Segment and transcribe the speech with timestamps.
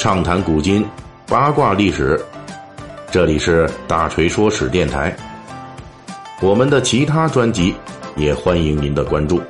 [0.00, 0.82] 畅谈古今，
[1.26, 2.18] 八卦历史。
[3.12, 5.14] 这里是大锤说史电台。
[6.40, 7.74] 我们的其他专辑
[8.16, 9.42] 也欢迎您的关注。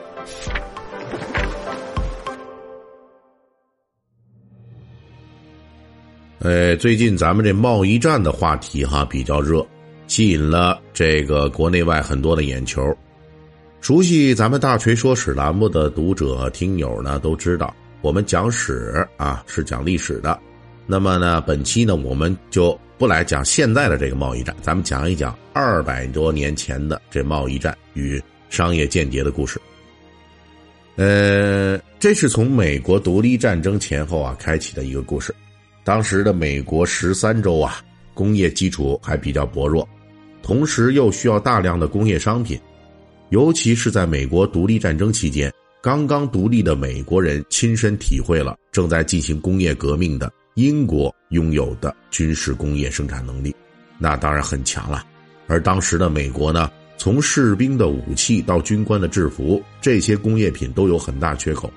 [6.41, 9.65] 呃，最近咱们这贸易战的话题哈比较热，
[10.09, 12.83] 吸引了这个国内外很多的眼球。
[13.81, 17.73] 熟悉咱们大锤说史栏目的读者听友呢，都知道
[18.03, 20.39] 我们讲史啊是讲历史的。
[20.87, 29.61] 那么呢，本期呢我们就不来讲现在的这个贸易战，咱们讲一讲二百多年前的这贸易战与商业间谍的故事。
[30.97, 35.35] 呃，这是从美国独立战争前后啊开启的一个故事。
[35.85, 37.81] 当时的美国十三州啊，
[38.13, 39.89] 工业基础还比较薄弱，
[40.43, 42.61] 同时又需要大量的工业商品。
[43.31, 45.51] 尤其是在美国独立战争期间，
[45.83, 53.55] 刚刚独立的美国人亲身体会了正在进行工业革命的英国拥有的军事工业生产能力，
[53.99, 55.07] 那当然很强了。
[55.47, 61.73] 而当时的美国呢，从士兵的武器到军官的制服，这些工业品都有很大缺口。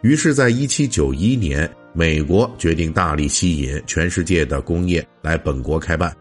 [0.00, 6.12] 于是，在一七九一年，美国决定大力吸引全世界的工业来本国开办，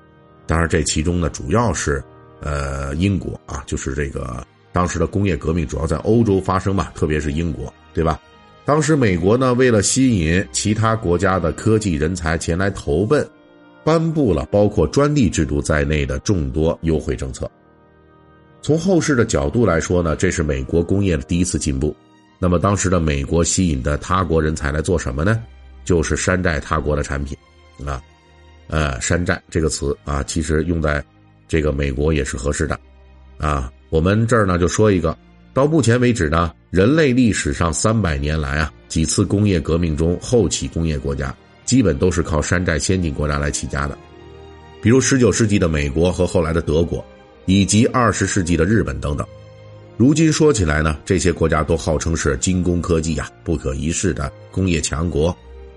[0.46, 2.04] 当然这其中呢，主要是。
[2.40, 4.46] 呃，英国啊，就是这个
[4.78, 8.22] 当时的工业革命主要在欧洲发生嘛，特别是英国，对吧？
[8.64, 13.28] 当时美国呢，为了吸引其他国家的科技人才前来投奔，
[13.84, 17.50] 颁布了包括专利制度在内的众多优惠政策。
[18.62, 21.96] 从后世的角度来说呢，这是美国工业的第一次进步。
[22.38, 25.42] 那么当时的美国吸引的他国人才来做什么呢？
[25.86, 27.36] 就是山寨他国的产品，
[27.84, 28.00] 啊，
[28.68, 31.04] 呃，山寨这个词啊，其实用在。
[31.50, 32.78] 这个美国也是合适的，
[33.38, 35.18] 啊，我们这儿呢就说一个，
[35.54, 43.98] 到目前为止呢，人类历史上三百年来啊，几次工业革命中，后起工业国家基本都是靠山寨先进国家来起家的，
[44.82, 47.06] 比如十九世纪的美国和后来的德国，
[47.46, 49.26] 以及二十世纪的日本等等。
[49.98, 55.36] 如今说起来呢，这些国家都号称是精工科技呀，不可一世的工业强国，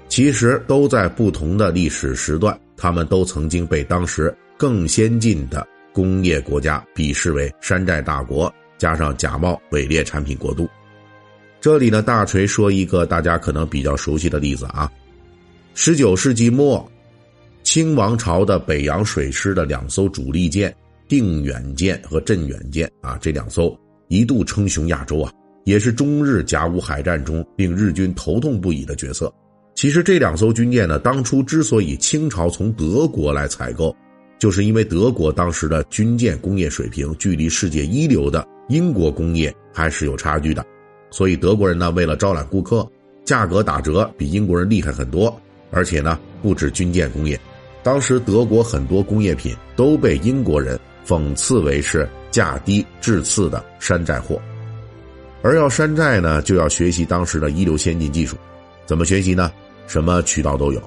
[0.09, 4.35] 其实都在不同的历史时段，他们都曾经被当时。
[4.61, 10.69] 更先进的工业国家鄙视为山寨大国，加上假冒伪劣产品过度。
[11.61, 14.91] 这里呢，大锤说一个大家可能比较熟悉的例子啊。
[15.75, 16.91] 十九世纪末，
[17.63, 20.75] 清王朝的北洋水师的两艘主力舰
[21.07, 23.79] “定远舰”和“镇远舰”啊，这两艘
[24.09, 25.33] 一度称雄亚洲啊，
[25.65, 29.33] 也是中日甲午海战中令日军头痛不已的角色。
[29.75, 33.95] 其实这两艘军舰呢，当初之所以清朝从德国来采购。
[34.41, 40.65] 就是因为德国当时的军舰工业水平距离世界一流的英国工业还是有差距的，
[41.11, 42.91] 所以德国人呢为了招揽顾客，
[43.23, 45.39] 价格打折比英国人厉害很多。
[45.71, 47.39] 而且呢不止军舰工业，
[47.83, 54.41] 当时德国很多工业品都被英国人讽刺为是价低质次的山寨货。
[55.43, 58.37] 而要山寨呢，就要学习当时的一流先进技术，
[58.87, 59.53] 怎么学习呢？
[59.87, 60.83] 什么渠道都有，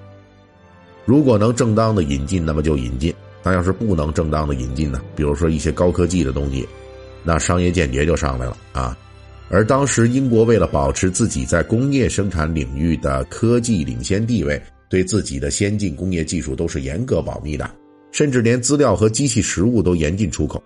[1.06, 3.14] 如果能正当的引进，那么就引进。
[3.43, 5.01] 那要是不能正当的引进呢？
[5.15, 6.67] 比如说一些高科技的东西，
[7.23, 8.97] 那商业间谍就上来了啊。
[9.49, 14.59] 而当时英国为了保持自己在工业生产领域的科技领先地位，
[14.89, 17.69] 对自己的先进工业技术都是严格保密的，
[18.11, 20.63] 甚至连资料和机器实物都严禁出口。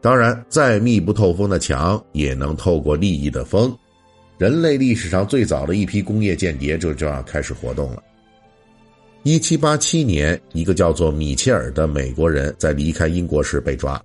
[0.00, 3.72] 当然，再密不透风的墙也能透过利益的风。
[4.38, 8.02] 人类历史上最早的一批工业间谍就这样开始活动了。
[9.22, 14.00] 一七八七年，一个叫做米切尔的美国人在离开英国时被抓。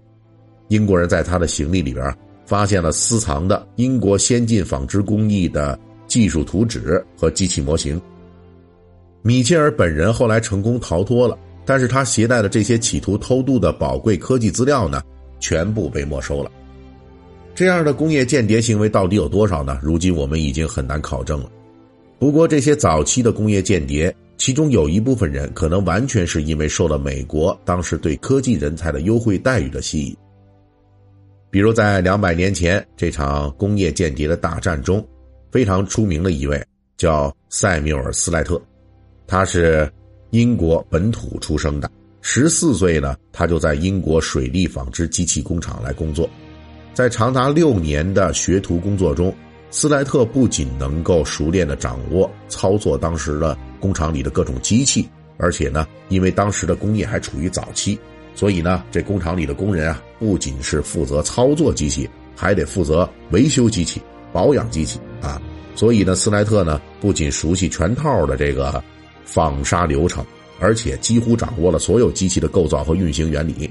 [0.68, 2.14] 英国人在他的行李里边
[2.46, 8.00] 发现了私藏的英国先进纺织工艺的技术图纸和机器模型。
[9.22, 15.02] 米切尔本人后来成功逃脱了，但是他携带的这些企图偷渡的宝贵科技资料呢，
[15.40, 16.52] 全部被没收了。
[17.54, 19.80] 这样的工业间谍行为到底有多少呢？
[19.82, 21.50] 如今我们已经很难考证了。
[22.20, 24.14] 不过这些早期的工业间谍。
[24.38, 30.16] 其中有一部分人可能完全是因为受了美国当时对科技人才的优惠待遇的吸引。
[31.50, 35.06] 比如在两百年前这场工业间谍的大战中，
[35.52, 36.62] 非常出名的一位
[36.98, 38.62] 叫塞缪尔·斯莱特，
[39.26, 39.90] 他是
[40.32, 41.90] 英国本土出生的，
[42.22, 46.30] 十四岁呢，他就在英国水利纺织机器工厂来工作，
[46.94, 49.34] 在长达六年的学徒工作中。
[49.72, 55.08] 斯莱特不仅能够熟练的掌握操作当时的工厂里的各种机器，
[55.38, 58.00] 而且呢，因为当时的工业还处于早期，
[58.34, 64.02] 所以呢，这工厂里的工人啊，不仅是负责操作机器，还得负责维修机器、
[64.32, 65.42] 保养机器啊。
[65.76, 68.82] 所以呢，斯莱特呢，不仅熟悉全套的这个
[69.26, 70.26] 纺纱流程，
[70.60, 73.70] 而且几乎掌握了所有机器的构造和运行原理。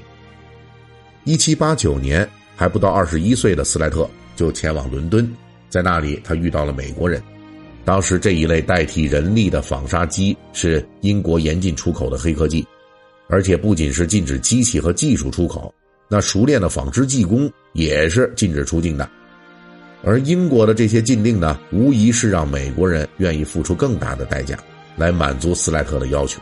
[1.23, 5.27] 一七八九年，还不到二十一岁的斯莱特就前往伦敦，
[5.67, 7.19] 在那里他遇到了美国人。
[7.85, 12.65] 当时这一类代替人力的纺纱机是英国严禁出口的黑科技，
[13.29, 15.71] 而且不仅是禁止机器和技术出口，
[16.09, 19.07] 那熟练的纺织技工也是禁止出境的。
[20.03, 24.57] 而英国的这些禁令呢，无疑是让美国人愿意付出更大的代价，
[24.97, 26.41] 来满足斯莱特的要求。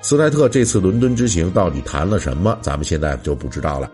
[0.00, 3.90] 斯莱特这次伦敦之行到底谈了什么，咱们现在就不知道了。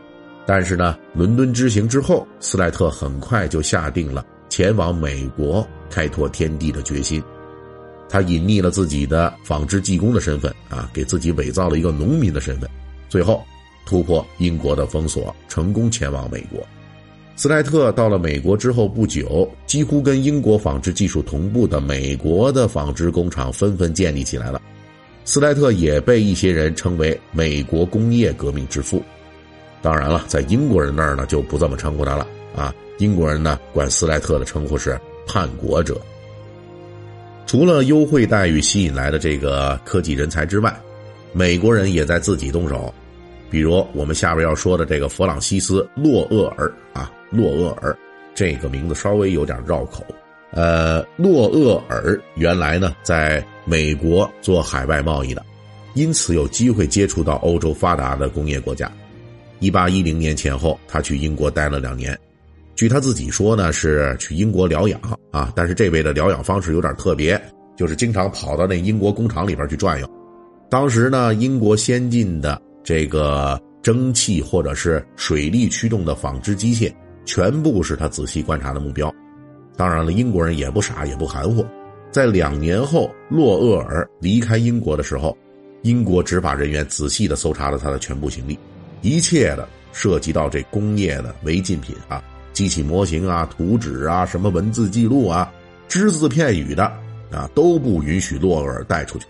[0.47, 4.25] 但是呢，伦敦之行之后，斯莱特很快就下定了
[4.55, 5.67] 前往美国。
[5.91, 7.21] 开拓天地的决心，
[8.09, 12.71] 他隐匿了自己的纺织技工的身份啊，给自己伪造了一个农民的身份，
[13.09, 13.43] 最后
[13.85, 16.65] 突破英国的封锁，成功前往美国。
[17.35, 24.63] 斯莱特到了美国之后不久，几乎跟英国纺织技术同步的美国的纺织工厂纷纷建立起来了。
[25.25, 29.03] 斯莱特也被一些人称为美国工业革命之父。
[29.81, 32.27] 当然了，在英国人那儿呢就不这么称呼他了
[32.57, 34.99] 啊，英国人呢管斯莱特的称呼是。
[35.27, 35.99] 叛国者，
[37.47, 40.71] 除了优惠待遇吸引来的这个科技人才之外，
[41.33, 42.93] 美国人也在自己动手。
[43.51, 47.97] 比如我们下边要说的这个弗朗西斯·洛厄尔啊，洛厄尔
[48.35, 50.05] 这个名字稍微有点绕口。
[50.51, 55.43] 呃，洛厄尔原来呢在美国做海外贸易的，
[55.95, 58.93] 因此有机会接触到欧洲发达的工业国家。
[59.59, 62.15] 一八一零年前后，他去英国待了两年。
[62.75, 65.01] 据他自己说呢，是去英国疗养
[65.31, 67.41] 啊，但是这位的疗养方式有点特别，
[67.77, 70.11] 就是经常跑到那英国工厂里边去转悠。
[70.69, 76.93] 当时呢，英国先进的这个蒸汽或者是水力驱动的纺织机械，
[77.25, 79.13] 全部是他仔细观察的目标。
[79.77, 81.65] 当然了，英国人也不傻也不含糊，
[82.11, 85.37] 在两年后洛厄尔离开英国的时候，
[85.83, 88.59] 英国执法人员仔细的搜查了他的全部行李，
[89.01, 92.21] 一切的涉及到这工业的违禁品啊。
[92.55, 95.53] 机器模型啊，图纸啊，什么文字记录啊，
[95.89, 96.85] 只字片语的
[97.31, 99.27] 啊，都不允许洛厄尔带出去。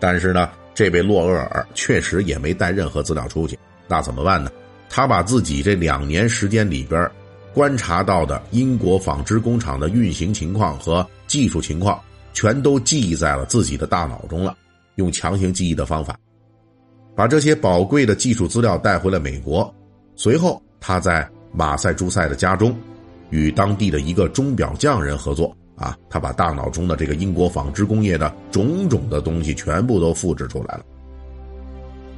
[0.00, 3.58] 但是呢，这位洛厄尔确实也没带任何资料出去，
[3.88, 4.50] 那怎么办呢？
[4.88, 7.10] 他把自己这两年时间里边
[7.52, 12.00] 观察到的英国纺织工厂的运行情况和技术情况，
[12.32, 14.56] 全都记忆在了自己的大脑中了，
[14.94, 16.16] 用强行记忆的方法，
[17.16, 19.74] 把这些宝贵的技术资料带回了美国。
[20.14, 21.28] 随后，他在。
[21.52, 22.74] 马赛诸塞的家中，
[23.30, 30.84] 与当地的一个钟表匠人合作啊，他把大脑中的这个英国纺织工业的种种的东西全部都复制出来了。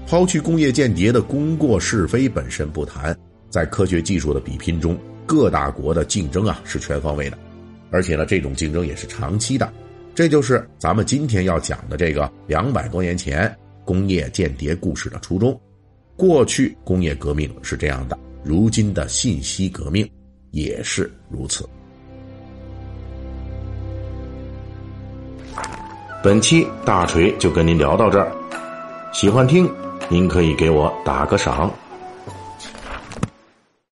[0.07, 3.17] 抛去工业间谍的功过是非本身不谈，
[3.49, 7.39] 在科学技术的比拼中，各大国的竞争啊是全方位的，
[7.91, 9.73] 而且呢，这种竞争也是长期的。
[10.15, 13.53] 这就是咱们今天要讲的这个两百多年前
[13.85, 15.59] 工业间谍故事的初衷。
[16.17, 18.17] 过去工业革命是这样的。
[18.45, 20.09] 如今的信息革命
[20.51, 21.69] 也是如此。
[26.23, 28.31] 本期大锤就跟您聊到这儿，
[29.13, 29.71] 喜欢听
[30.09, 31.73] 您可以给我打个赏。